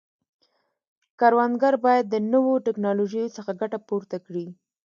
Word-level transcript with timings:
کروندګر 1.19 1.73
باید 1.85 2.05
د 2.09 2.15
نوو 2.31 2.53
ټکنالوژیو 2.65 3.33
څخه 3.37 3.51
ګټه 3.61 3.77
پورته 3.87 4.17
کړي. 4.25 4.47